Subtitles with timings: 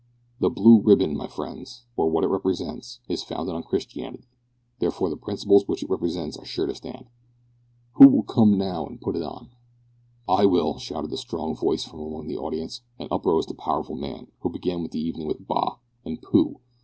[0.39, 4.25] The Blue Ribbon, my friends, or what it represents, is founded on Christianity;
[4.79, 7.05] therefore the principles which it represents are sure to stand.
[7.97, 9.51] Who will come now and put it on?"
[10.27, 13.93] "I will!" shouted a strong voice from among the audience, and up rose the powerful
[13.95, 16.55] man who began the evening with "bah!" and "pooh!"